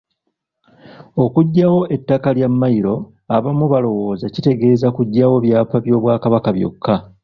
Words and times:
Okuggyawo 1.23 1.81
ettaka 1.95 2.29
lya 2.35 2.47
mmayiro 2.51 2.95
abamu 3.35 3.65
balowooza 3.73 4.25
kitegeeza 4.33 4.87
kuggyawo 4.95 5.35
byapa 5.45 5.75
by’Obwakabaka 5.83 6.49
byokka. 6.57 6.95